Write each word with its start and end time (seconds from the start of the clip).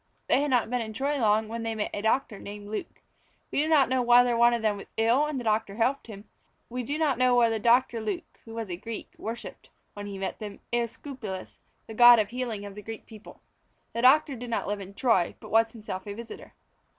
They 0.25 0.41
had 0.41 0.49
not 0.49 0.71
been 0.71 0.81
in 0.81 0.93
Troy 0.93 1.19
long 1.19 1.47
when 1.47 1.61
they 1.61 1.75
met 1.75 1.91
a 1.93 2.01
doctor 2.01 2.39
named 2.39 2.69
Luke. 2.69 3.03
We 3.51 3.61
do 3.61 3.67
not 3.67 3.87
know 3.87 4.01
whether 4.01 4.35
one 4.35 4.51
of 4.51 4.63
them 4.63 4.77
was 4.77 4.87
ill 4.97 5.27
and 5.27 5.39
the 5.39 5.43
doctor 5.43 5.75
helped 5.75 6.07
him; 6.07 6.25
we 6.69 6.81
do 6.81 6.97
not 6.97 7.19
know 7.19 7.35
whether 7.35 7.59
Doctor 7.59 8.01
Luke 8.01 8.39
(who 8.45 8.55
was 8.55 8.67
a 8.71 8.77
Greek) 8.77 9.13
worshipped, 9.19 9.69
when 9.93 10.07
he 10.07 10.17
met 10.17 10.39
them, 10.39 10.59
Æsculapius, 10.73 11.57
the 11.85 11.93
god 11.93 12.17
of 12.17 12.29
healing 12.31 12.65
of 12.65 12.73
the 12.73 12.81
Greek 12.81 13.05
people. 13.05 13.41
The 13.93 14.01
doctor 14.01 14.35
did 14.35 14.49
not 14.49 14.65
live 14.65 14.79
in 14.81 14.95
Troy, 14.95 15.35
but 15.39 15.51
was 15.51 15.69
himself 15.71 16.07
a 16.07 16.15
visitor. 16.15 16.53